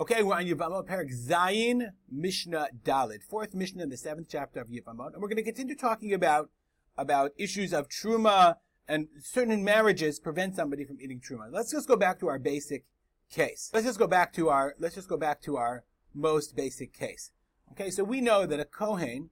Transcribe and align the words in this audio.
Okay, 0.00 0.22
we're 0.22 0.36
on 0.36 0.44
Yevamot, 0.44 0.86
Parak 0.86 1.10
Zayin, 1.12 1.88
Mishnah 2.08 2.68
Dalid, 2.84 3.24
fourth 3.24 3.52
Mishnah 3.52 3.82
in 3.82 3.88
the 3.88 3.96
seventh 3.96 4.28
chapter 4.30 4.60
of 4.60 4.68
Yevamot, 4.68 5.12
and 5.12 5.20
we're 5.20 5.26
going 5.26 5.38
to 5.38 5.42
continue 5.42 5.74
talking 5.74 6.14
about 6.14 6.50
about 6.96 7.32
issues 7.36 7.72
of 7.72 7.88
truma 7.88 8.54
and 8.86 9.08
certain 9.20 9.64
marriages 9.64 10.20
prevent 10.20 10.54
somebody 10.54 10.84
from 10.84 11.00
eating 11.00 11.18
truma. 11.20 11.48
Let's 11.50 11.72
just 11.72 11.88
go 11.88 11.96
back 11.96 12.20
to 12.20 12.28
our 12.28 12.38
basic 12.38 12.84
case. 13.28 13.72
Let's 13.74 13.86
just 13.86 13.98
go 13.98 14.06
back 14.06 14.32
to 14.34 14.50
our 14.50 14.76
let's 14.78 14.94
just 14.94 15.08
go 15.08 15.16
back 15.16 15.42
to 15.42 15.56
our 15.56 15.82
most 16.14 16.54
basic 16.54 16.92
case. 16.92 17.32
Okay, 17.72 17.90
so 17.90 18.04
we 18.04 18.20
know 18.20 18.46
that 18.46 18.60
a 18.60 18.64
kohen 18.64 19.30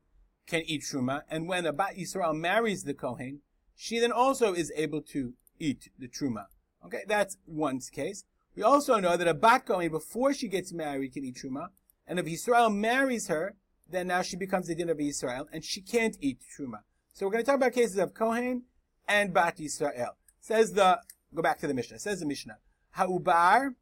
can 0.48 0.62
eat 0.66 0.82
truma, 0.82 1.22
and 1.30 1.46
when 1.46 1.64
a 1.64 1.72
bat 1.72 1.94
Yisrael 1.96 2.36
marries 2.36 2.82
the 2.82 2.94
kohen, 2.94 3.38
she 3.76 4.00
then 4.00 4.10
also 4.10 4.52
is 4.52 4.72
able 4.74 5.02
to 5.02 5.34
eat 5.60 5.90
the 5.96 6.08
truma. 6.08 6.46
Okay, 6.84 7.04
that's 7.06 7.36
one 7.44 7.78
case. 7.92 8.24
We 8.56 8.62
also 8.62 8.98
know 8.98 9.18
that 9.18 9.28
a 9.28 9.34
bat 9.34 9.66
kohen, 9.66 9.90
before 9.90 10.32
she 10.32 10.48
gets 10.48 10.72
married, 10.72 11.12
can 11.12 11.24
eat 11.24 11.36
truma, 11.36 11.68
and 12.06 12.18
if 12.18 12.26
Israel 12.26 12.70
marries 12.70 13.28
her, 13.28 13.54
then 13.88 14.06
now 14.06 14.22
she 14.22 14.36
becomes 14.36 14.66
the 14.66 14.74
din 14.74 14.88
of 14.88 14.98
Israel, 14.98 15.46
and 15.52 15.62
she 15.62 15.82
can't 15.82 16.16
eat 16.22 16.40
truma. 16.56 16.80
So 17.12 17.26
we're 17.26 17.32
going 17.32 17.44
to 17.44 17.46
talk 17.46 17.56
about 17.56 17.74
cases 17.74 17.98
of 17.98 18.14
kohen 18.14 18.62
and 19.06 19.34
bat 19.34 19.58
Yisrael. 19.58 20.14
Says 20.40 20.72
the 20.72 21.00
go 21.34 21.42
back 21.42 21.58
to 21.58 21.66
the 21.66 21.74
Mishnah. 21.74 21.98
Says 21.98 22.20
the 22.20 22.26
Mishnah, 22.26 22.56
ha'ubar, 22.92 23.74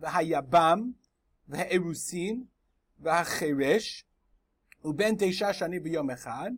v'hayabam, 0.00 0.94
v'ha'erusin, 1.50 2.44
v'ha'cheresh, 3.04 4.04
uben 4.82 5.18
teisha 5.18 5.50
shani 5.50 5.78
b'yom 5.78 6.16
echad, 6.16 6.56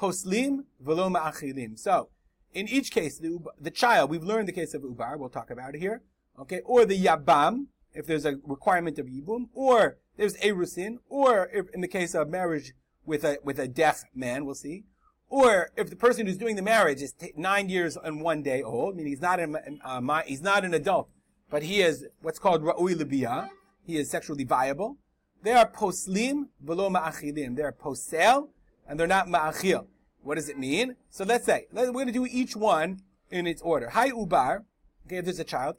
poslim 0.00 0.64
v'lo 0.82 1.14
ma'achilim. 1.14 1.78
So, 1.78 2.08
in 2.54 2.66
each 2.66 2.90
case, 2.90 3.18
the, 3.18 3.38
the 3.60 3.70
child, 3.70 4.08
we've 4.08 4.22
learned 4.22 4.48
the 4.48 4.52
case 4.52 4.72
of 4.72 4.82
ubar, 4.82 5.18
we'll 5.18 5.28
talk 5.28 5.50
about 5.50 5.74
it 5.74 5.80
here 5.80 6.02
okay, 6.38 6.60
or 6.64 6.84
the 6.84 6.98
yabam, 6.98 7.66
if 7.92 8.06
there's 8.06 8.24
a 8.24 8.36
requirement 8.44 8.98
of 8.98 9.06
yibum, 9.06 9.48
or 9.54 9.98
there's 10.16 10.36
erusin, 10.38 10.98
or 11.08 11.50
if, 11.52 11.66
in 11.74 11.80
the 11.80 11.88
case 11.88 12.14
of 12.14 12.28
marriage 12.28 12.72
with 13.04 13.24
a 13.24 13.38
with 13.42 13.58
a 13.58 13.68
deaf 13.68 14.04
man, 14.14 14.44
we'll 14.44 14.54
see, 14.54 14.84
or 15.28 15.70
if 15.76 15.90
the 15.90 15.96
person 15.96 16.26
who's 16.26 16.36
doing 16.36 16.56
the 16.56 16.62
marriage 16.62 17.02
is 17.02 17.12
t- 17.12 17.32
nine 17.36 17.68
years 17.68 17.96
and 18.02 18.20
one 18.20 18.42
day 18.42 18.62
old, 18.62 18.96
meaning 18.96 19.12
he's 19.12 19.20
not 19.20 19.40
an 19.40 19.80
uh, 19.84 20.22
he's 20.26 20.42
not 20.42 20.64
an 20.64 20.74
adult, 20.74 21.08
but 21.50 21.62
he 21.62 21.82
is 21.82 22.06
what's 22.20 22.38
called 22.38 22.62
ra'ui 22.62 22.94
libiyah, 22.94 23.48
he 23.84 23.96
is 23.96 24.10
sexually 24.10 24.44
viable. 24.44 24.96
They 25.42 25.52
are 25.52 25.70
poslim 25.70 26.48
v'lo 26.64 26.90
ma'achilim. 26.90 27.56
They're 27.56 27.72
posel 27.72 28.48
and 28.88 28.98
they're 28.98 29.06
not 29.06 29.28
ma'achil. 29.28 29.86
What 30.22 30.36
does 30.36 30.48
it 30.48 30.58
mean? 30.58 30.96
So 31.10 31.24
let's 31.24 31.44
say 31.44 31.66
we're 31.70 31.92
going 31.92 32.06
to 32.06 32.12
do 32.12 32.26
each 32.26 32.56
one 32.56 33.02
in 33.30 33.46
its 33.46 33.60
order. 33.60 33.90
Hi 33.90 34.10
ubar. 34.10 34.64
Okay, 35.06 35.16
if 35.18 35.24
there's 35.26 35.38
a 35.38 35.44
child, 35.44 35.76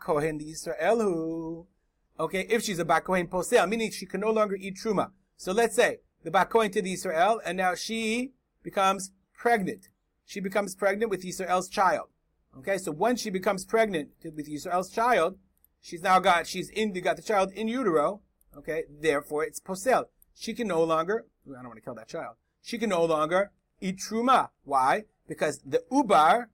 kohen 0.00 0.40
Yisraelu. 0.40 1.66
Okay, 2.18 2.46
if 2.48 2.62
she's 2.62 2.78
a 2.78 2.84
bat 2.84 3.04
kohen 3.04 3.28
posel, 3.28 3.68
meaning 3.68 3.90
she 3.90 4.06
can 4.06 4.20
no 4.20 4.30
longer 4.30 4.56
eat 4.56 4.76
truma. 4.76 5.10
So 5.36 5.52
let's 5.52 5.76
say 5.76 5.98
the 6.24 6.30
bat 6.30 6.50
kohen 6.50 6.70
to 6.72 6.82
the 6.82 6.92
Israel, 6.92 7.40
and 7.44 7.56
now 7.56 7.74
she 7.74 8.32
becomes 8.62 9.12
pregnant. 9.32 9.88
She 10.24 10.40
becomes 10.40 10.74
pregnant 10.74 11.10
with 11.10 11.24
Israel's 11.24 11.68
child. 11.68 12.08
Okay, 12.58 12.78
so 12.78 12.90
once 12.90 13.20
she 13.20 13.30
becomes 13.30 13.64
pregnant 13.64 14.10
with 14.24 14.48
Israel's 14.48 14.90
child, 14.90 15.38
she's 15.80 16.02
now 16.02 16.18
got 16.18 16.46
she's 16.46 16.70
in 16.70 16.92
got 17.00 17.16
the 17.16 17.22
child 17.22 17.52
in 17.52 17.68
utero. 17.68 18.22
Okay, 18.56 18.84
therefore 18.88 19.44
it's 19.44 19.60
posel. 19.60 20.06
She 20.34 20.52
can 20.52 20.66
no 20.66 20.82
longer. 20.82 21.26
I 21.48 21.62
don't 21.62 21.66
want 21.66 21.76
to 21.76 21.80
kill 21.80 21.94
that 21.94 22.08
child. 22.08 22.36
She 22.62 22.78
can 22.78 22.90
no 22.90 23.04
longer 23.04 23.52
eat 23.80 23.98
truma. 23.98 24.48
Why? 24.64 25.04
Because 25.28 25.60
the 25.64 25.82
ubar 25.92 26.46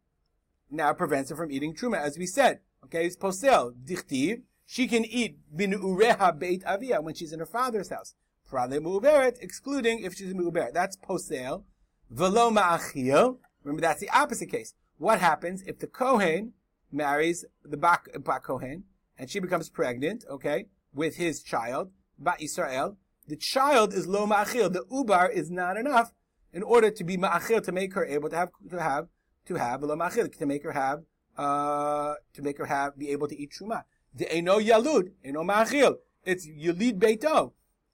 now 0.71 0.93
prevents 0.93 1.31
her 1.31 1.37
from 1.37 1.51
eating 1.51 1.75
truma, 1.75 1.99
as 1.99 2.19
we 2.19 2.27
said. 2.27 2.61
Okay, 2.85 3.07
it's 3.07 3.17
posel, 3.17 3.75
dichtiv. 3.85 4.43
She 4.67 4.87
can 4.87 5.05
eat 5.05 5.39
bin 5.55 5.73
ureha 5.73 6.39
beit 6.39 6.63
avia 6.65 7.01
when 7.01 7.15
she's 7.15 7.33
in 7.33 7.41
her 7.41 7.47
father's 7.47 7.91
house. 7.91 8.15
Prale 8.51 8.81
mu'uberet, 8.81 9.37
excluding 9.41 10.01
if 10.01 10.15
she's 10.15 10.35
mu'uberet. 10.35 10.73
That's 10.73 10.97
posel. 10.97 11.65
Velo 12.11 12.51
ma'achil. 12.51 13.39
Remember, 13.63 13.81
that's 13.81 14.01
the 14.01 14.11
opposite 14.11 14.51
case. 14.51 14.75
What 14.99 15.21
happens 15.21 15.63
if 15.63 15.79
the 15.79 15.87
Kohen 15.87 16.53
marries 16.93 17.45
the 17.65 17.77
Bak, 17.77 18.09
Bak 18.25 18.45
Kohen 18.45 18.85
and 19.19 19.31
she 19.31 19.39
becomes 19.39 19.69
pregnant, 19.69 20.25
okay, 20.31 20.67
with 20.93 21.17
his 21.17 21.43
child, 21.43 21.91
Ba 22.19 22.35
Israel? 22.41 22.97
The 23.29 23.37
child 23.37 23.95
is 23.95 24.07
lo 24.07 24.27
ma'achil. 24.27 24.73
The 24.73 24.85
ubar 24.91 25.31
is 25.31 25.51
not 25.51 25.77
enough 25.77 26.13
in 26.53 26.63
order 26.63 26.91
to 26.91 27.05
be 27.05 27.17
ma'achil, 27.17 27.63
to 27.63 27.73
make 27.73 27.95
her 27.95 28.05
able 28.05 28.29
to 28.31 28.37
have, 28.37 28.51
to 28.71 28.83
have 28.83 29.09
to 29.47 29.55
have 29.57 29.81
to 29.81 30.47
make 30.47 30.63
her 30.63 30.73
have 30.73 31.03
uh, 31.37 32.15
to 32.35 32.43
make 32.43 32.59
her 32.59 32.67
have 32.67 32.99
be 32.99 33.11
able 33.11 33.29
to 33.29 33.41
eat 33.41 33.53
truma. 33.59 33.85
The 34.15 34.31
eno 34.33 34.59
yalud, 34.59 35.13
eno 35.25 35.43
ma'achil. 35.43 35.97
It's 36.25 36.47
yulid 36.47 36.99
beito. 36.99 37.53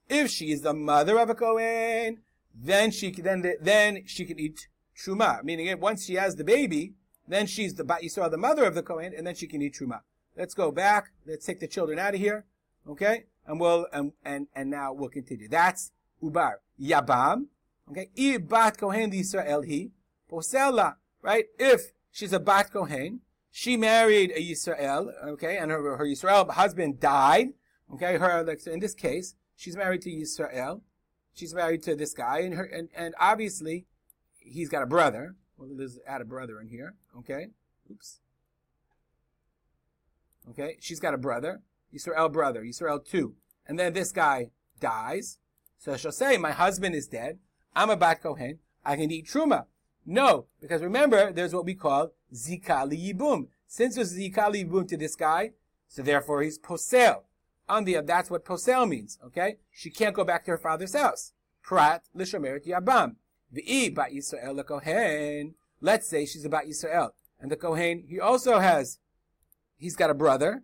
If 0.09 0.29
she 0.29 0.51
is 0.51 0.61
the 0.61 0.73
mother 0.73 1.17
of 1.19 1.29
a 1.29 1.35
kohen, 1.35 2.19
then 2.53 2.91
she 2.91 3.11
can 3.11 3.23
then 3.23 3.55
then 3.61 4.03
she 4.05 4.25
can 4.25 4.39
eat 4.39 4.67
truma. 4.97 5.43
Meaning, 5.43 5.79
once 5.79 6.05
she 6.05 6.15
has 6.15 6.35
the 6.35 6.43
baby, 6.43 6.93
then 7.27 7.45
she's 7.45 7.75
the 7.75 7.85
you 8.01 8.09
saw 8.09 8.27
the 8.27 8.37
mother 8.37 8.65
of 8.65 8.75
the 8.75 8.83
kohen, 8.83 9.13
and 9.15 9.25
then 9.25 9.35
she 9.35 9.47
can 9.47 9.61
eat 9.61 9.75
truma. 9.79 10.01
Let's 10.35 10.53
go 10.53 10.71
back. 10.71 11.11
Let's 11.25 11.45
take 11.45 11.59
the 11.59 11.67
children 11.67 11.99
out 11.99 12.13
of 12.13 12.19
here. 12.19 12.45
Okay, 12.87 13.25
and 13.45 13.59
we'll 13.59 13.87
and 13.93 14.13
and, 14.25 14.47
and 14.55 14.69
now 14.69 14.93
we'll 14.93 15.09
continue. 15.09 15.47
That's 15.47 15.91
ubar 16.21 16.55
yabam. 16.81 17.45
Okay, 17.91 18.09
ibat 18.17 18.77
kohen 18.77 19.13
Israel 19.13 19.61
he 19.61 19.91
posela 20.29 20.95
right? 21.21 21.45
If 21.59 21.91
she's 22.11 22.33
a 22.33 22.39
Bat 22.39 22.71
Kohen, 22.73 23.21
she 23.51 23.75
married 23.75 24.31
a 24.35 24.39
Yisrael, 24.39 25.11
okay, 25.25 25.57
and 25.57 25.71
her, 25.71 25.97
her 25.97 26.05
Yisrael 26.05 26.49
husband 26.49 26.99
died, 26.99 27.49
okay, 27.93 28.17
her, 28.17 28.43
like, 28.43 28.59
so 28.59 28.71
in 28.71 28.79
this 28.79 28.93
case, 28.93 29.35
she's 29.55 29.75
married 29.75 30.01
to 30.03 30.11
Yisrael, 30.11 30.81
she's 31.33 31.53
married 31.53 31.83
to 31.83 31.95
this 31.95 32.13
guy, 32.13 32.39
and 32.39 32.53
her, 32.53 32.65
and, 32.65 32.89
and 32.95 33.15
obviously, 33.19 33.85
he's 34.37 34.69
got 34.69 34.83
a 34.83 34.85
brother, 34.85 35.35
well, 35.57 35.69
there's 35.75 35.97
add 36.05 36.21
a 36.21 36.25
brother 36.25 36.61
in 36.61 36.67
here, 36.67 36.95
okay, 37.17 37.47
oops, 37.91 38.19
okay, 40.51 40.77
she's 40.79 40.99
got 40.99 41.13
a 41.13 41.17
brother, 41.17 41.61
Yisrael 41.93 42.31
brother, 42.31 42.63
Yisrael 42.63 43.03
two, 43.03 43.35
and 43.65 43.79
then 43.79 43.93
this 43.93 44.11
guy 44.11 44.51
dies, 44.79 45.39
so 45.79 45.97
she'll 45.97 46.11
say, 46.11 46.37
my 46.37 46.51
husband 46.51 46.93
is 46.93 47.07
dead, 47.07 47.39
I'm 47.75 47.89
a 47.89 47.97
Bat 47.97 48.21
Kohen, 48.21 48.59
I 48.85 48.95
can 48.95 49.11
eat 49.11 49.27
Truma. 49.27 49.65
No, 50.09 50.45
because 50.61 50.81
remember, 50.81 51.33
there's 51.33 51.53
what 51.53 51.65
we 51.65 51.75
call 51.75 52.13
zika 52.33 52.89
yibum. 52.89 53.47
Since 53.67 53.95
there's 53.95 54.17
zika 54.17 54.49
yibum 54.53 54.87
to 54.87 54.95
this 54.95 55.17
guy, 55.17 55.51
so 55.89 56.01
therefore 56.01 56.43
he's 56.43 56.57
posel. 56.57 57.23
On 57.67 57.83
the 57.83 57.99
that's 57.99 58.31
what 58.31 58.45
posel 58.45 58.87
means. 58.87 59.19
Okay, 59.25 59.57
she 59.69 59.89
can't 59.89 60.15
go 60.15 60.23
back 60.23 60.45
to 60.45 60.51
her 60.51 60.57
father's 60.57 60.95
house. 60.95 61.33
Prat 61.61 62.03
l'shomeret 62.15 62.65
yabam. 62.65 63.17
V'i 63.53 63.93
bat 63.93 64.11
Yisrael 64.13 64.65
kohen. 64.65 65.55
Let's 65.81 66.07
say 66.07 66.25
she's 66.25 66.45
about 66.45 66.67
Yisrael, 66.67 67.11
and 67.41 67.51
the 67.51 67.57
kohen 67.57 68.05
he 68.07 68.17
also 68.17 68.59
has, 68.59 68.99
he's 69.75 69.97
got 69.97 70.09
a 70.09 70.13
brother. 70.13 70.63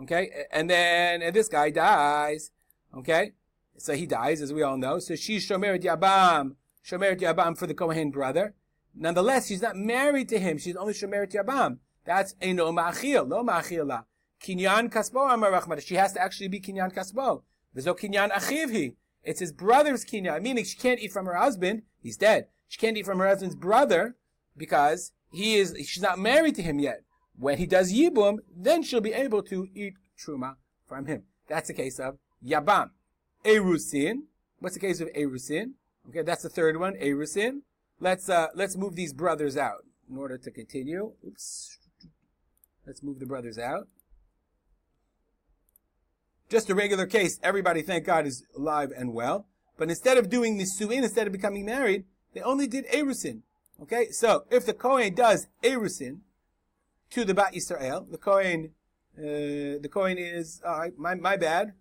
Okay, 0.00 0.46
and 0.50 0.68
then 0.68 1.22
and 1.22 1.36
this 1.36 1.48
guy 1.48 1.70
dies. 1.70 2.50
Okay, 2.92 3.34
so 3.78 3.94
he 3.94 4.06
dies 4.06 4.42
as 4.42 4.52
we 4.52 4.62
all 4.62 4.76
know. 4.76 4.98
So 4.98 5.14
she's 5.14 5.48
shomeret 5.48 5.84
yabam, 5.84 6.56
shomeret 6.84 7.20
yabam 7.20 7.56
for 7.56 7.68
the 7.68 7.74
kohen 7.74 8.10
brother. 8.10 8.54
Nonetheless, 8.94 9.46
she's 9.46 9.62
not 9.62 9.76
married 9.76 10.28
to 10.28 10.38
him. 10.38 10.58
She's 10.58 10.76
only 10.76 10.92
Shomeret 10.92 11.32
Yabam. 11.32 11.78
That's 12.04 12.34
a 12.40 12.52
no 12.52 12.72
ma'achil, 12.72 13.28
no 13.28 13.44
ma'achila. 13.44 14.04
Kinyan 14.42 14.90
kasbo. 14.90 15.80
She 15.80 15.94
has 15.94 16.12
to 16.14 16.22
actually 16.22 16.48
be 16.48 16.60
kinyan 16.60 16.92
kasbo. 16.92 17.42
No 17.74 17.94
kinyan 17.94 18.30
achivhi. 18.32 18.96
It's 19.22 19.38
his 19.38 19.52
brother's 19.52 20.04
kinyan, 20.04 20.42
meaning 20.42 20.64
she 20.64 20.76
can't 20.76 21.00
eat 21.00 21.12
from 21.12 21.26
her 21.26 21.34
husband. 21.34 21.82
He's 22.00 22.16
dead. 22.16 22.48
She 22.68 22.78
can't 22.78 22.96
eat 22.96 23.06
from 23.06 23.18
her 23.20 23.28
husband's 23.28 23.54
brother 23.54 24.16
because 24.56 25.12
he 25.30 25.56
is, 25.56 25.76
she's 25.86 26.02
not 26.02 26.18
married 26.18 26.56
to 26.56 26.62
him 26.62 26.80
yet. 26.80 27.04
When 27.38 27.58
he 27.58 27.66
does 27.66 27.92
yibum, 27.92 28.38
then 28.54 28.82
she'll 28.82 29.00
be 29.00 29.12
able 29.12 29.42
to 29.44 29.68
eat 29.74 29.94
truma 30.18 30.56
from 30.86 31.06
him. 31.06 31.22
That's 31.48 31.68
the 31.68 31.74
case 31.74 32.00
of 32.00 32.18
yabam. 32.44 32.90
Erusin. 33.44 34.24
What's 34.58 34.74
the 34.74 34.80
case 34.80 35.00
of 35.00 35.08
erusin? 35.12 35.72
Okay, 36.08 36.22
that's 36.22 36.42
the 36.42 36.48
third 36.48 36.78
one. 36.78 36.94
Erusin. 36.94 37.60
Let's 38.02 38.28
uh, 38.28 38.48
let's 38.56 38.76
move 38.76 38.96
these 38.96 39.12
brothers 39.12 39.56
out 39.56 39.84
in 40.10 40.16
order 40.16 40.36
to 40.36 40.50
continue. 40.50 41.12
Oops. 41.24 41.78
Let's 42.84 43.00
move 43.00 43.20
the 43.20 43.26
brothers 43.26 43.58
out. 43.58 43.86
Just 46.50 46.68
a 46.68 46.74
regular 46.74 47.06
case. 47.06 47.38
Everybody, 47.44 47.80
thank 47.80 48.04
God, 48.04 48.26
is 48.26 48.44
alive 48.56 48.90
and 48.96 49.14
well. 49.14 49.46
But 49.78 49.88
instead 49.88 50.18
of 50.18 50.28
doing 50.28 50.58
nisuin, 50.58 51.04
instead 51.04 51.28
of 51.28 51.32
becoming 51.32 51.64
married, 51.64 52.02
they 52.34 52.40
only 52.40 52.66
did 52.66 52.86
erusin. 52.88 53.42
Okay, 53.80 54.10
so 54.10 54.46
if 54.50 54.66
the 54.66 54.74
kohen 54.74 55.14
does 55.14 55.46
erusin 55.62 56.22
to 57.10 57.24
the 57.24 57.34
bat 57.34 57.54
Yisrael, 57.54 58.10
the 58.10 58.18
kohen, 58.18 58.72
uh, 59.16 59.78
the 59.80 59.88
kohen 59.88 60.18
is 60.18 60.60
uh, 60.66 60.88
my 60.96 61.14
my 61.14 61.36
bad. 61.36 61.74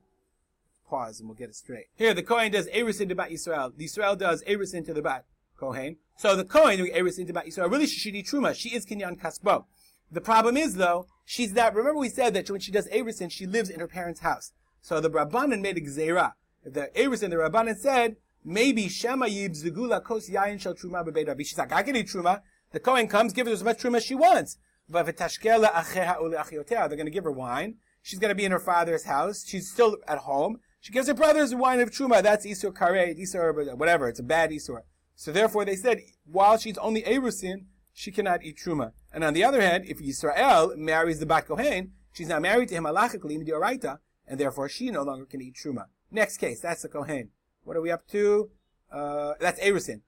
Pause 0.87 1.21
and 1.21 1.29
we'll 1.29 1.37
get 1.37 1.49
it 1.49 1.55
straight. 1.55 1.87
Here, 1.95 2.13
the 2.13 2.21
kohen 2.21 2.51
does 2.51 2.67
erusin 2.67 3.09
to 3.09 3.15
bat 3.15 3.31
Yisrael. 3.31 3.75
The 3.75 3.85
Yisrael 3.85 4.15
does 4.15 4.43
erusin 4.43 4.85
to 4.85 4.93
the 4.93 5.01
bat 5.01 5.25
Kohen. 5.61 5.97
So 6.17 6.35
the 6.35 6.43
Kohen 6.43 6.89
Eris 6.91 7.19
into 7.19 7.33
Yisrael 7.33 7.69
really 7.69 7.85
she 7.85 7.99
should 7.99 8.15
eat 8.15 8.25
Truma. 8.25 8.55
She 8.55 8.69
is 8.69 8.85
Kinyan 8.85 9.19
Kasbo. 9.21 9.65
The 10.11 10.19
problem 10.19 10.57
is 10.57 10.75
though, 10.75 11.05
she's 11.23 11.53
not, 11.53 11.75
remember 11.75 11.99
we 11.99 12.09
said 12.09 12.33
that 12.33 12.49
when 12.49 12.59
she 12.59 12.71
does 12.71 12.87
Erisin, 12.89 13.31
she 13.31 13.45
lives 13.45 13.69
in 13.69 13.79
her 13.79 13.87
parents' 13.87 14.21
house. 14.21 14.53
So 14.81 14.99
the 14.99 15.11
Rabbanan 15.11 15.61
made 15.61 15.77
a 15.77 15.81
gzeira. 15.81 16.33
The 16.65 16.89
Eris 16.97 17.21
and 17.21 17.31
the 17.31 17.37
Rabbanan 17.37 17.77
said, 17.77 18.15
maybe 18.43 18.89
Shema 18.89 19.27
Yib 19.27 19.51
Zugula 19.51 20.03
Kos 20.03 20.27
Yain 20.29 20.59
Shel 20.59 20.73
Truma 20.73 21.07
Bebeit 21.07 21.27
Rabbi. 21.27 21.43
She's 21.43 21.57
like, 21.57 21.71
I 21.71 21.83
can 21.83 21.95
eat 21.95 22.07
Truma. 22.07 22.41
The 22.71 22.79
Kohen 22.79 23.07
comes, 23.07 23.33
gives 23.33 23.47
her 23.47 23.53
as 23.53 23.63
much 23.63 23.77
Truma 23.77 23.97
as 23.97 24.05
she 24.05 24.15
wants. 24.15 24.57
But 24.89 25.05
they're 25.05 25.13
going 25.13 27.05
to 27.05 27.11
give 27.11 27.23
her 27.23 27.31
wine. 27.31 27.75
She's 28.01 28.19
going 28.19 28.29
to 28.29 28.35
be 28.35 28.45
in 28.45 28.51
her 28.51 28.59
father's 28.59 29.03
house. 29.03 29.45
She's 29.47 29.69
still 29.71 29.97
at 30.07 30.17
home. 30.19 30.59
She 30.79 30.91
gives 30.91 31.07
her 31.07 31.13
brothers 31.13 31.53
wine 31.53 31.79
of 31.79 31.91
Truma. 31.91 32.23
That's 32.23 32.45
Isur 32.45 32.73
Karet, 32.73 33.19
Isur, 33.19 33.77
whatever. 33.77 34.09
It's 34.09 34.19
a 34.19 34.23
bad 34.23 34.49
Isur. 34.49 34.81
So 35.15 35.31
therefore 35.31 35.65
they 35.65 35.75
said, 35.75 36.01
while 36.25 36.57
she's 36.57 36.77
only 36.77 37.03
Erusin, 37.03 37.65
she 37.93 38.11
cannot 38.11 38.43
eat 38.43 38.57
Truma. 38.57 38.93
And 39.13 39.23
on 39.23 39.33
the 39.33 39.43
other 39.43 39.61
hand, 39.61 39.85
if 39.87 39.99
Yisrael 39.99 40.75
marries 40.77 41.19
the 41.19 41.25
Bat 41.25 41.47
Kohen, 41.47 41.91
she's 42.13 42.27
now 42.27 42.39
married 42.39 42.69
to 42.69 42.75
him 42.75 42.85
halachically, 42.85 43.37
Midioraita, 43.37 43.99
and 44.27 44.39
therefore 44.39 44.69
she 44.69 44.89
no 44.89 45.03
longer 45.03 45.25
can 45.25 45.41
eat 45.41 45.55
Truma. 45.55 45.85
Next 46.09 46.37
case, 46.37 46.59
that's 46.59 46.81
the 46.81 46.89
Kohen. 46.89 47.29
What 47.63 47.77
are 47.77 47.81
we 47.81 47.91
up 47.91 48.07
to? 48.07 48.49
Uh, 48.91 49.33
that's 49.39 49.59
Erusin. 49.59 50.01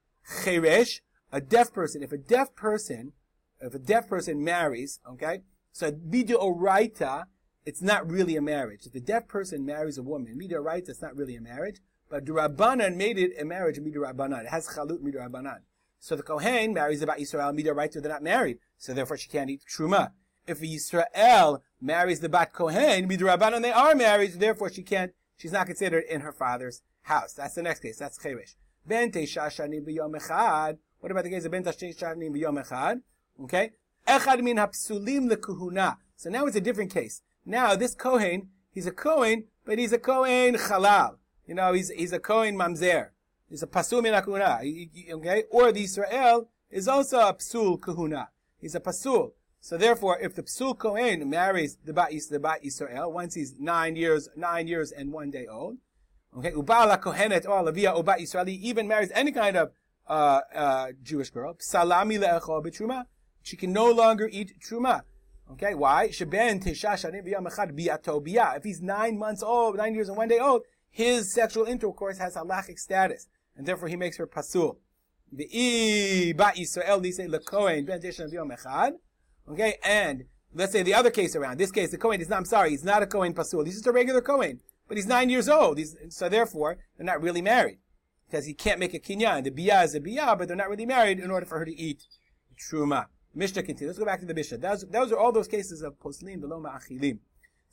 Cheresh, 0.44 1.02
a 1.32 1.42
deaf 1.42 1.74
person. 1.74 2.02
If 2.04 2.12
a 2.12 2.18
deaf 2.18 2.56
person, 2.56 3.14
if 3.62 3.74
a 3.74 3.80
deaf 3.80 4.08
person 4.08 4.44
marries, 4.44 5.00
okay, 5.10 5.42
so 5.72 5.92
Midioraita, 5.92 7.26
it's 7.66 7.82
not 7.82 8.10
really 8.10 8.36
a 8.36 8.42
marriage. 8.42 8.86
If 8.86 8.96
a 8.96 9.00
deaf 9.00 9.28
person 9.28 9.66
marries 9.66 9.98
a 9.98 10.04
woman, 10.04 10.38
Midioraita, 10.40 10.90
it's 10.90 11.02
not 11.02 11.16
really 11.16 11.36
a 11.36 11.42
marriage. 11.42 11.80
But 12.14 12.26
Durabanan 12.26 12.96
made 12.96 13.18
it 13.18 13.32
a 13.42 13.44
marriage 13.44 13.80
Midurabanan. 13.80 14.42
It 14.42 14.50
has 14.50 14.68
Chalut 14.68 15.02
Midurabanan. 15.02 15.62
So 16.00 16.16
the 16.16 16.22
Kohen 16.22 16.72
marries 16.72 17.02
about 17.02 17.18
Yisrael 17.18 17.60
Miduraita, 17.60 18.04
they're 18.04 18.12
not 18.12 18.22
married. 18.22 18.60
So 18.78 18.94
therefore 18.94 19.18
she 19.18 19.28
can't 19.30 19.50
eat 19.50 19.64
Truma. 19.68 20.12
If 20.46 20.60
Yisrael 20.60 21.62
marries 21.82 22.20
the 22.20 22.30
Bat 22.30 22.54
Kohen, 22.54 23.10
Midurabanan, 23.10 23.64
they 23.64 23.72
are 23.72 23.96
married, 23.96 24.34
so 24.34 24.38
therefore 24.38 24.72
she 24.72 24.84
can't, 24.84 25.12
she's 25.38 25.54
not 25.54 25.66
considered 25.66 26.04
in 26.08 26.22
her 26.22 26.32
father's 26.32 26.84
house. 27.02 27.34
That's 27.34 27.56
the 27.56 27.64
next 27.64 27.80
case. 27.80 27.98
That's 27.98 28.20
Cheresh. 28.20 28.54
Ben 28.86 29.12
Shashani 29.12 29.84
b'yom 29.84 30.16
echad. 30.16 30.78
What 31.00 31.12
about 31.12 31.24
the 31.24 31.32
case 31.32 31.46
of 31.46 31.52
Ben 31.52 31.64
Shashani 31.64 32.30
b'yom 32.30 32.64
echad? 32.64 33.02
Okay. 33.46 33.72
Echad 34.08 34.44
min 34.44 34.58
hapsulim 34.58 35.32
lekuhuna. 35.32 35.98
So 36.16 36.30
now 36.30 36.46
it's 36.46 36.58
a 36.58 36.62
different 36.62 36.94
case. 36.94 37.24
Now 37.44 37.76
this 37.76 37.96
Kohen, 37.96 38.50
he's 38.72 38.86
a 38.86 38.92
Kohen, 38.92 39.46
but 39.66 39.80
he's 39.80 39.94
a 39.94 39.98
Kohen 39.98 40.54
Halal. 40.54 41.16
You 41.46 41.56
know, 41.56 41.74
he's, 41.74 41.90
he's 41.90 42.14
a 42.14 42.20
Kohen 42.20 42.56
Mamzer. 42.56 43.10
He's 43.50 43.64
a 43.64 43.68
Pasul 43.68 44.02
Akuna. 44.04 45.14
Okay? 45.14 45.44
Or 45.52 45.72
the 45.72 45.84
Israel 45.84 46.50
is 46.70 46.88
also 46.88 47.20
a 47.20 47.34
Psul 47.34 47.80
Kahuna. 47.82 48.30
He's 48.60 48.76
a 48.76 48.80
Pasul. 48.80 49.32
So 49.60 49.78
therefore, 49.78 50.20
if 50.20 50.36
the 50.36 50.44
Psul 50.44 50.78
Kohen 50.78 51.30
marries 51.30 51.78
the 51.86 51.94
Bat, 51.94 52.10
the 52.12 52.60
Israel, 52.64 53.12
once 53.12 53.36
he's 53.36 53.56
nine 53.60 53.96
years, 53.96 54.28
nine 54.36 54.68
years 54.68 54.92
and 54.92 55.12
one 55.12 55.32
day 55.32 55.48
old, 55.48 55.78
okay, 56.38 56.52
Ubala 56.52 57.00
Kohenet 57.02 57.48
or 57.48 57.64
Lavia 57.64 57.96
Ubat 57.96 58.20
Israel, 58.20 58.46
he 58.46 58.56
even 58.56 58.88
marries 58.88 59.12
any 59.14 59.32
kind 59.32 59.56
of 59.56 59.72
uh, 60.08 60.42
uh, 60.54 60.88
Jewish 61.02 61.30
girl, 61.30 61.56
Salami 61.60 62.18
le'echol 62.18 62.66
b'truma, 62.66 63.06
she 63.42 63.56
can 63.56 63.72
no 63.72 63.90
longer 63.90 64.28
eat 64.32 64.60
truma. 64.60 65.04
Okay, 65.52 65.74
why? 65.74 66.10
Sheben 66.10 66.66
If 68.56 68.64
he's 68.64 68.82
nine 68.82 69.18
months 69.20 69.44
old, 69.44 69.78
nine 69.78 69.94
years 69.94 70.08
and 70.08 70.18
one 70.18 70.28
day 70.28 70.40
old, 70.40 70.64
his 70.94 71.34
sexual 71.34 71.66
intercourse 71.66 72.20
has 72.20 72.36
halachic 72.36 72.78
status, 72.78 73.28
and 73.58 73.66
therefore 73.66 73.90
he 73.90 73.96
makes 73.96 74.18
her 74.18 74.28
pasul. 74.28 74.78
The 75.32 75.50
lekohen 76.36 77.88
ben 77.88 78.00
echad. 78.00 78.92
Okay, 79.50 79.78
and 79.84 80.26
let's 80.54 80.72
say 80.72 80.84
the 80.84 80.94
other 80.94 81.10
case 81.10 81.36
around. 81.36 81.58
This 81.58 81.72
case, 81.72 81.90
the 81.90 81.98
Kohen 81.98 82.22
is 82.22 82.30
not. 82.30 82.38
I'm 82.38 82.46
sorry, 82.46 82.70
he's 82.70 82.84
not 82.84 83.02
a 83.02 83.08
Kohen 83.08 83.34
pasul. 83.34 83.66
He's 83.66 83.74
just 83.74 83.88
a 83.88 83.92
regular 83.92 84.22
Kohen, 84.22 84.62
but 84.88 84.96
he's 84.96 85.08
nine 85.08 85.32
years 85.32 85.50
old. 85.50 85.80
He's, 85.80 85.96
so 86.10 86.30
therefore, 86.30 86.78
they're 86.96 87.06
not 87.08 87.24
really 87.24 87.42
married 87.42 87.80
because 88.30 88.46
he 88.46 88.54
can't 88.54 88.80
make 88.80 88.94
a 88.94 89.00
kinyan. 89.00 89.46
The 89.46 89.52
biyah 89.52 89.86
is 89.86 89.96
a 89.96 90.00
biyah, 90.00 90.38
but 90.38 90.48
they're 90.48 90.56
not 90.56 90.70
really 90.70 90.86
married 90.86 91.20
in 91.20 91.32
order 91.32 91.48
for 91.48 91.58
her 91.58 91.66
to 91.66 91.76
eat 91.76 92.04
truma. 92.56 93.08
Mishnah 93.34 93.64
continues. 93.64 93.98
Let's 93.98 94.00
go 94.00 94.06
back 94.06 94.20
to 94.20 94.28
the 94.28 94.36
Mishnah. 94.36 94.60
Those, 94.60 94.86
those 94.88 95.12
are 95.12 95.18
all 95.18 95.32
those 95.32 95.48
cases 95.48 95.82
of 95.82 96.00
poslim 96.00 96.44
v'lo 96.44 96.62
ma'achilim. 96.62 97.18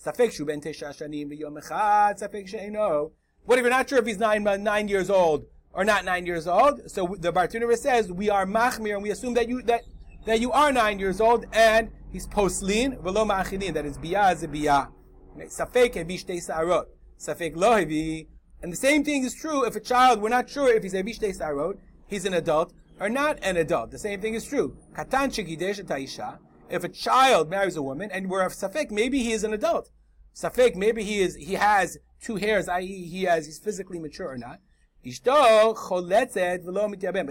Safek 0.02 0.32
shu 0.32 0.47
ben 0.47 0.62
tesha 0.62 0.97
shanim 0.97 1.29
v'yom 1.31 1.62
echad, 1.62 2.19
safek 2.19 2.49
she'eno. 2.49 3.12
What 3.44 3.58
if 3.58 3.62
you're 3.62 3.70
not 3.70 3.87
sure 3.87 3.99
if 3.99 4.06
he's 4.06 4.19
nine, 4.19 4.44
nine 4.44 4.88
years 4.88 5.11
old 5.11 5.44
or 5.75 5.85
not 5.85 6.06
nine 6.06 6.25
years 6.25 6.47
old? 6.47 6.91
So 6.91 7.17
the 7.19 7.31
Bartenura 7.31 7.76
says, 7.76 8.11
we 8.11 8.31
are 8.31 8.47
machmir, 8.47 8.94
and 8.94 9.02
we 9.02 9.11
assume 9.11 9.35
that 9.35 9.47
you, 9.47 9.61
that, 9.62 9.82
that 10.25 10.41
you 10.41 10.52
are 10.52 10.73
nine 10.73 10.99
years 10.99 11.20
old, 11.20 11.44
and 11.52 11.91
he's 12.11 12.26
poslin, 12.26 12.99
v'lo 13.02 13.29
ma'achilin, 13.29 13.75
that 13.75 13.85
is 13.85 13.99
biyah 13.99 14.35
is 14.35 14.43
a 14.43 14.49
biyah. 14.49 14.88
Safek 15.37 15.94
hevish 15.94 16.25
sarot. 16.25 16.87
Safek 17.19 17.55
lo 17.55 17.73
hevi. 17.73 18.26
And 18.62 18.73
the 18.73 18.76
same 18.76 19.05
thing 19.05 19.25
is 19.25 19.35
true 19.35 19.67
if 19.67 19.76
a 19.76 19.81
child, 19.81 20.23
we're 20.23 20.31
not 20.31 20.49
sure 20.49 20.73
if 20.73 20.82
he's 20.82 20.94
hevish 20.94 21.19
sarot, 21.19 21.76
he's 22.06 22.25
an 22.25 22.32
adult, 22.32 22.73
or 22.99 23.11
not 23.11 23.38
an 23.43 23.58
adult. 23.58 23.91
The 23.91 23.99
same 23.99 24.23
thing 24.23 24.32
is 24.32 24.47
true. 24.47 24.79
Katan 24.94 25.31
taisha. 25.31 26.38
If 26.70 26.84
a 26.84 26.88
child 26.88 27.50
marries 27.50 27.76
a 27.76 27.82
woman, 27.82 28.11
and 28.12 28.31
we're 28.31 28.43
of 28.43 28.52
safek, 28.52 28.90
maybe 28.90 29.22
he 29.22 29.32
is 29.32 29.44
an 29.44 29.52
adult. 29.52 29.90
Safek, 30.34 30.76
maybe 30.76 31.02
he 31.02 31.20
is, 31.20 31.34
he 31.34 31.55
has 31.55 31.99
two 32.22 32.37
hairs, 32.37 32.69
i.e., 32.69 33.08
he 33.08 33.25
has, 33.25 33.46
he's 33.46 33.58
physically 33.58 33.99
mature 33.99 34.28
or 34.28 34.38
not. 34.38 34.61
But 35.02 35.14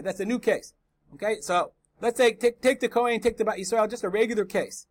that's 0.03 0.19
a 0.19 0.25
new 0.25 0.39
case. 0.39 0.73
Okay, 1.13 1.41
so 1.41 1.71
let's 2.01 2.17
say 2.17 2.33
take 2.33 2.61
take 2.61 2.79
the 2.79 2.89
Kohen, 2.89 3.19
take 3.19 3.37
the 3.37 3.45
Bat 3.45 3.57
Yisrael, 3.57 3.89
just 3.89 4.03
a 4.03 4.09
regular 4.09 4.45
case. 4.45 4.87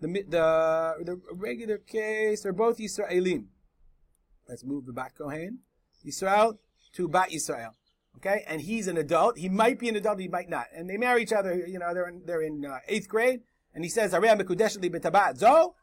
The 0.00 0.08
the 0.28 0.94
the 1.04 1.20
regular 1.32 1.78
case 1.78 2.46
are 2.46 2.52
both 2.52 2.78
Yisraelim. 2.78 3.46
Let's 4.48 4.64
move 4.64 4.86
the 4.86 4.92
Bat 4.92 5.12
Kohen, 5.18 5.58
Yisrael 6.04 6.58
to 6.94 7.08
Bat 7.08 7.30
Yisrael. 7.30 7.72
Okay, 8.16 8.44
and 8.48 8.62
he's 8.62 8.88
an 8.88 8.96
adult. 8.96 9.38
He 9.38 9.48
might 9.48 9.78
be 9.78 9.88
an 9.88 9.96
adult, 9.96 10.18
he 10.18 10.28
might 10.28 10.48
not. 10.48 10.66
And 10.74 10.90
they 10.90 10.96
marry 10.96 11.22
each 11.22 11.32
other. 11.32 11.54
You 11.54 11.78
know, 11.78 11.94
they're 11.94 12.08
in, 12.08 12.22
they're 12.26 12.42
in 12.42 12.64
uh, 12.64 12.78
eighth 12.88 13.08
grade, 13.08 13.42
and 13.78 13.84
he 13.84 13.88
says, 13.88 14.10
zo," 14.10 15.74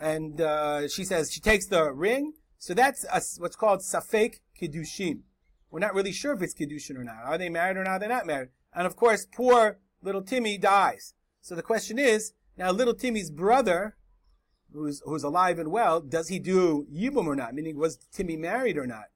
and 0.00 0.40
uh, 0.40 0.86
she 0.86 1.04
says 1.04 1.32
she 1.32 1.40
takes 1.40 1.66
the 1.66 1.92
ring. 1.92 2.34
So 2.58 2.74
that's 2.74 3.04
a, 3.12 3.20
what's 3.40 3.56
called 3.56 3.80
safek 3.80 4.34
kiddushin. 4.56 5.22
We're 5.68 5.80
not 5.80 5.92
really 5.92 6.12
sure 6.12 6.32
if 6.32 6.42
it's 6.42 6.54
kiddushin 6.54 6.94
or 6.96 7.02
not. 7.02 7.24
Are 7.24 7.38
they 7.38 7.48
married 7.48 7.76
or 7.76 7.82
not? 7.82 7.98
They're 7.98 8.08
not 8.08 8.24
married. 8.24 8.50
And 8.72 8.86
of 8.86 8.94
course, 8.94 9.26
poor 9.26 9.80
little 10.00 10.22
Timmy 10.22 10.58
dies. 10.58 11.14
So 11.40 11.56
the 11.56 11.62
question 11.62 11.98
is, 11.98 12.34
now 12.56 12.70
little 12.70 12.94
Timmy's 12.94 13.32
brother, 13.32 13.96
who's 14.72 15.02
who's 15.04 15.24
alive 15.24 15.58
and 15.58 15.72
well, 15.72 16.00
does 16.00 16.28
he 16.28 16.38
do 16.38 16.86
yibum 16.88 17.26
or 17.26 17.34
not? 17.34 17.52
Meaning, 17.52 17.76
was 17.76 17.96
Timmy 18.12 18.36
married 18.36 18.78
or 18.78 18.86
not? 18.86 19.06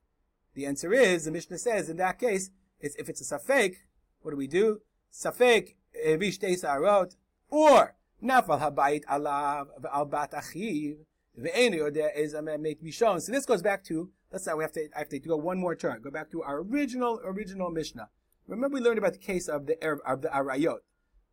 The 0.54 0.66
answer 0.66 0.92
is, 0.92 1.25
the 1.25 1.30
Mishnah 1.30 1.59
says, 1.59 1.88
in 1.88 1.99
that 1.99 2.18
case, 2.18 2.50
it's, 2.80 2.97
if 2.97 3.09
it's 3.09 3.30
a 3.30 3.38
safek, 3.38 3.76
what 4.23 4.32
do 4.32 4.37
we 4.37 4.49
do? 4.49 4.80
Safek 5.12 5.76
evish 6.04 6.40
sarot, 6.40 7.14
or 7.49 7.94
habayit 8.25 9.04
alav 9.04 9.66
al 9.93 10.04
bat 10.07 10.33
achiv, 10.33 10.97
ve'enu 11.40 11.95
is 12.16 12.35
a 12.35 12.43
make 12.43 12.83
me 12.83 12.90
shown. 12.90 13.21
So 13.21 13.33
this 13.33 13.47
goes 13.47 13.62
back 13.62 13.85
to, 13.85 14.11
let's 14.33 14.45
say 14.45 14.54
we 14.54 14.64
have 14.64 14.73
to, 14.73 14.88
I 14.95 15.00
have 15.00 15.09
to 15.11 15.19
go 15.19 15.37
one 15.37 15.59
more 15.59 15.75
turn. 15.75 16.00
Go 16.02 16.11
back 16.11 16.31
to 16.33 16.43
our 16.43 16.61
original, 16.61 17.21
original 17.25 17.71
Mishnah. 17.71 18.09
Remember 18.47 18.75
we 18.75 18.81
learned 18.81 18.99
about 18.99 19.12
the 19.12 19.19
case 19.19 19.49
of 19.49 19.66
the, 19.66 19.76
of 20.07 20.23
the 20.23 20.28
arayot. 20.28 20.78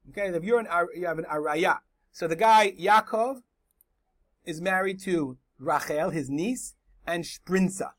Okay, 0.09 0.27
if 0.35 0.43
you're 0.43 0.59
an, 0.59 0.67
you 0.95 1.05
have 1.05 1.19
an 1.19 1.25
araya. 1.25 1.79
So 2.11 2.27
the 2.27 2.35
guy, 2.35 2.71
Yaakov, 2.71 3.41
is 4.45 4.59
married 4.59 4.99
to 5.03 5.37
Rachel, 5.59 6.09
his 6.09 6.29
niece, 6.29 6.73
and 7.05 7.23
Shprinza. 7.23 7.91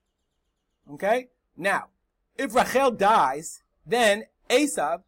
Okay? 0.90 1.28
Now, 1.56 1.88
if 2.36 2.54
Rachel 2.54 2.90
dies, 2.90 3.62
then 3.86 4.24
Esav, 4.50 5.02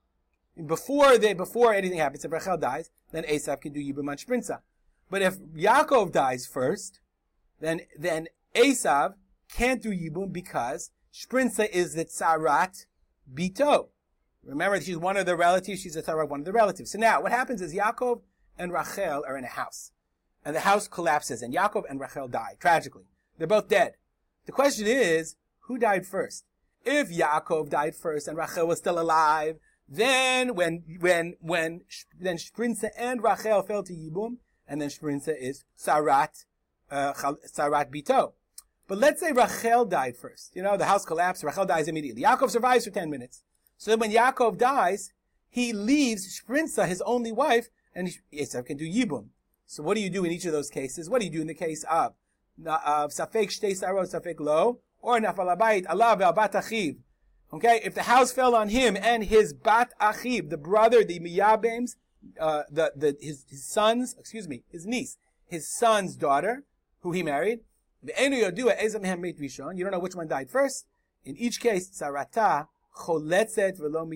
before 0.66 1.18
they, 1.18 1.34
before 1.34 1.75
anything 1.75 1.99
happens, 1.99 2.25
if 2.25 2.32
Rachel 2.32 2.56
dies, 2.56 2.90
then 3.12 3.25
Esav 3.25 3.61
can 3.61 3.73
do 3.73 3.80
Yibum 3.80 4.08
on 4.08 4.16
Shprinza. 4.16 4.61
But 5.11 5.23
if 5.23 5.38
Yaakov 5.38 6.12
dies 6.12 6.46
first, 6.46 7.00
then, 7.61 7.82
then 7.99 8.28
Esav 8.54 9.14
can't 9.50 9.82
do 9.82 9.90
Yibum 9.90 10.32
because 10.32 10.90
Shprinza 11.12 11.68
is 11.70 11.94
the 11.94 12.04
Tzarat 12.04 12.87
Bito. 13.32 13.88
Remember, 14.44 14.80
she's 14.80 14.99
one 14.99 15.16
of 15.16 15.26
the 15.26 15.37
relatives, 15.37 15.80
she's 15.80 15.96
a 15.96 16.02
Tzarat, 16.02 16.28
one 16.28 16.40
of 16.40 16.46
the 16.46 16.52
relatives. 16.52 16.92
So 16.92 16.99
now, 16.99 17.23
what 17.23 17.32
happens 17.32 17.62
is 17.62 17.75
Yaakov 17.75 18.20
and 18.58 18.73
Rachel 18.73 19.25
are 19.26 19.37
in 19.37 19.44
a 19.44 19.49
house. 19.49 19.92
And 20.44 20.54
the 20.54 20.61
house 20.61 20.87
collapses, 20.87 21.40
and 21.40 21.54
Yaakov 21.54 21.84
and 21.88 21.99
Rachel 21.99 22.28
die, 22.28 22.56
tragically. 22.61 23.04
They're 23.38 23.46
both 23.46 23.68
dead. 23.68 23.94
The 24.46 24.52
question 24.52 24.87
is, 24.87 25.37
who 25.61 25.78
died 25.78 26.06
first? 26.06 26.44
If 26.84 27.11
Yaakov 27.11 27.70
died 27.70 27.96
first 27.96 28.28
and 28.28 28.37
Rachel 28.37 28.66
was 28.66 28.78
still 28.78 29.00
alive, 29.00 29.56
then 29.88 30.55
when 30.55 30.83
when 31.00 31.35
when 31.41 31.83
then 32.19 32.37
Shprinza 32.37 32.91
and 32.97 33.23
Rachel 33.23 33.62
fell 33.62 33.83
to 33.83 33.93
Yibum, 33.93 34.38
and 34.67 34.81
then 34.81 34.88
Shprinza 34.88 35.35
is 35.38 35.64
Sarat 35.79 36.45
uh, 36.91 37.12
Sarat 37.12 37.93
Bito. 37.93 38.33
But 38.87 38.99
let's 38.99 39.21
say 39.21 39.33
Rachel 39.33 39.85
died 39.85 40.17
first. 40.17 40.55
You 40.55 40.62
know, 40.62 40.76
the 40.76 40.85
house 40.85 41.05
collapsed. 41.05 41.43
Rachel 41.45 41.67
dies 41.67 41.88
immediately. 41.88 42.23
Yaakov 42.23 42.50
survives 42.50 42.85
for 42.85 42.91
ten 42.91 43.11
minutes. 43.11 43.43
So 43.76 43.91
then 43.91 44.00
when 44.00 44.12
Yaakov 44.12 44.59
dies, 44.59 45.12
he 45.49 45.73
leaves 45.73 46.41
Shprinza, 46.41 46.87
his 46.87 47.03
only 47.03 47.33
wife, 47.33 47.69
and 47.95 48.09
Esav 48.33 48.67
can 48.67 48.76
do 48.76 48.85
Yibum. 48.85 49.29
So 49.67 49.83
what 49.83 49.95
do 49.95 50.00
you 50.00 50.11
do 50.11 50.25
in 50.25 50.33
each 50.33 50.45
of 50.45 50.53
those 50.53 50.71
cases? 50.71 51.09
What 51.09 51.21
do 51.21 51.26
you 51.26 51.33
do 51.33 51.41
in 51.41 51.47
the 51.47 51.55
case 51.55 51.85
of 51.85 52.14
uh, 52.67 53.09
safek 53.09 53.49
shtei 53.49 53.73
sarot 53.79 54.12
safek 54.12 54.41
lo, 54.41 54.81
or 55.00 55.19
nafal 55.21 55.57
abayit 55.57 55.87
alav 55.87 56.35
bat 56.35 56.53
achiv. 56.53 56.97
Okay, 57.54 57.80
if 57.84 57.94
the 57.94 58.02
house 58.02 58.32
fell 58.32 58.56
on 58.56 58.68
him 58.68 58.96
and 59.00 59.23
his 59.23 59.52
bat 59.52 59.92
achiv, 60.00 60.50
the 60.50 60.56
brother, 60.56 61.04
the 61.04 61.20
miyabems, 61.20 61.94
uh, 62.40 62.64
the 62.68 62.92
the 62.96 63.16
his, 63.20 63.46
his 63.49 63.64
sons, 63.64 64.16
excuse 64.18 64.49
me, 64.49 64.64
his 64.73 64.87
niece, 64.87 65.18
his 65.46 65.73
son's 65.73 66.16
daughter, 66.16 66.64
who 67.02 67.12
he 67.12 67.23
married. 67.23 67.61
You 68.02 68.11
don't 68.11 69.92
know 69.92 69.99
which 70.00 70.16
one 70.16 70.26
died 70.26 70.50
first. 70.50 70.87
In 71.25 71.37
each 71.37 71.61
case, 71.61 71.88
sarata 71.90 72.66
velo. 73.06 74.11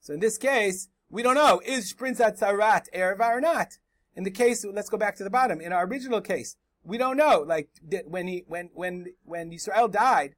So 0.00 0.14
in 0.14 0.20
this 0.20 0.38
case, 0.38 0.88
we 1.10 1.22
don't 1.22 1.34
know 1.34 1.60
is 1.66 1.92
Shprinza 1.92 2.38
Sarat 2.38 2.86
erva 2.94 3.28
or 3.28 3.42
not. 3.42 3.76
In 4.16 4.24
the 4.24 4.30
case, 4.30 4.64
let's 4.64 4.88
go 4.88 4.96
back 4.96 5.16
to 5.16 5.24
the 5.24 5.28
bottom. 5.28 5.60
In 5.60 5.70
our 5.70 5.84
original 5.84 6.22
case, 6.22 6.56
we 6.82 6.96
don't 6.96 7.18
know. 7.18 7.44
Like 7.46 7.68
when 8.06 8.26
he 8.26 8.44
when 8.46 8.70
when 8.72 9.12
when 9.22 9.52
Israel 9.52 9.88
died, 9.88 10.34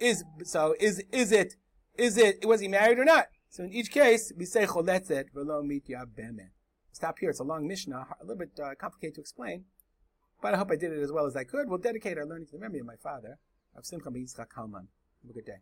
is 0.00 0.24
so 0.44 0.74
is 0.80 1.02
is 1.12 1.32
it 1.32 1.56
is 1.96 2.16
it 2.16 2.46
was 2.46 2.60
he 2.60 2.68
married 2.68 2.98
or 2.98 3.04
not? 3.04 3.28
So 3.50 3.64
in 3.64 3.72
each 3.72 3.90
case, 3.90 4.32
we 4.36 4.44
say 4.44 4.66
choletzet 4.66 5.26
velo 5.34 5.62
mityabemet. 5.62 6.50
Stop 6.92 7.18
here. 7.18 7.30
It's 7.30 7.40
a 7.40 7.44
long 7.44 7.66
Mishnah, 7.66 8.06
a 8.20 8.24
little 8.24 8.38
bit 8.38 8.58
uh, 8.62 8.74
complicated 8.74 9.14
to 9.16 9.20
explain. 9.20 9.64
But 10.40 10.54
I 10.54 10.56
hope 10.56 10.70
I 10.70 10.76
did 10.76 10.92
it 10.92 11.00
as 11.00 11.12
well 11.12 11.26
as 11.26 11.36
I 11.36 11.44
could. 11.44 11.68
We'll 11.68 11.78
dedicate 11.78 12.18
our 12.18 12.26
learning 12.26 12.46
to 12.46 12.52
the 12.52 12.58
memory 12.58 12.80
of 12.80 12.86
my 12.86 12.96
father, 12.96 13.38
of 13.76 13.84
Simcha 13.84 14.10
Yitzchak 14.10 14.48
Kalman. 14.54 14.88
Have 15.22 15.30
a 15.30 15.32
good 15.32 15.46
day. 15.46 15.58